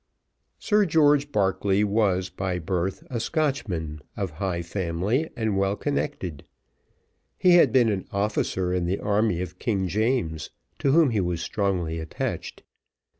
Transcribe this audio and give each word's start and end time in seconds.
Sir 0.57 0.87
George 0.87 1.31
Barclay 1.31 1.83
was 1.83 2.31
by 2.31 2.57
birth 2.57 3.03
a 3.11 3.19
Scotchman, 3.19 4.01
of 4.17 4.31
high 4.31 4.63
family, 4.63 5.29
and 5.35 5.55
well 5.55 5.75
connected. 5.75 6.43
He 7.37 7.51
had 7.51 7.71
been 7.71 7.89
an 7.89 8.07
officer 8.11 8.73
in 8.73 8.87
the 8.87 8.97
army 8.99 9.41
of 9.41 9.59
King 9.59 9.87
James, 9.87 10.49
to 10.79 10.91
whom 10.91 11.11
he 11.11 11.21
was 11.21 11.41
strongly 11.43 11.99
attached. 11.99 12.63